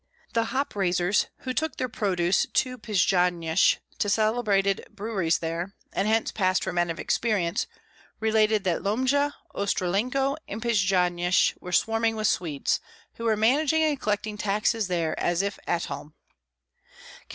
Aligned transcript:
The 0.33 0.45
hop 0.45 0.75
raisers, 0.75 1.27
who 1.41 1.53
took 1.53 1.75
their 1.77 1.87
produce 1.87 2.47
to 2.47 2.75
Pjasnysh 2.79 3.77
to 3.99 4.07
the 4.07 4.09
celebrated 4.09 4.83
breweries 4.89 5.37
there, 5.37 5.75
and 5.93 6.07
hence 6.07 6.31
passed 6.31 6.63
for 6.63 6.73
men 6.73 6.89
of 6.89 6.99
experience, 6.99 7.67
related 8.19 8.63
that 8.63 8.81
Lomja, 8.81 9.35
Ostrolenko, 9.53 10.37
and 10.47 10.59
Pjasnysh 10.59 11.53
were 11.61 11.71
swarming 11.71 12.15
with 12.15 12.25
Swedes, 12.25 12.79
who 13.17 13.25
were 13.25 13.37
managing 13.37 13.83
and 13.83 14.01
collecting 14.01 14.39
taxes 14.39 14.87
there 14.87 15.19
as 15.19 15.43
if 15.43 15.59
at 15.67 15.85
home. 15.85 16.15